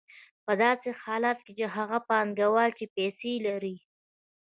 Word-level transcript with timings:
په 0.45 0.53
داسې 0.63 0.89
حالت 1.01 1.39
کې 1.47 1.65
هغه 1.75 1.97
پانګوال 2.09 2.69
چې 2.77 2.85
پیسې 2.95 3.31
لري 3.47 3.75